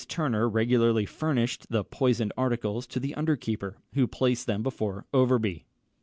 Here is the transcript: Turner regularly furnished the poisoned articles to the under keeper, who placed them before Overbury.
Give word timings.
Turner 0.07 0.49
regularly 0.49 1.05
furnished 1.05 1.67
the 1.69 1.83
poisoned 1.83 2.33
articles 2.35 2.87
to 2.87 2.99
the 2.99 3.13
under 3.13 3.35
keeper, 3.35 3.77
who 3.93 4.07
placed 4.07 4.47
them 4.47 4.63
before 4.63 5.05
Overbury. 5.13 5.67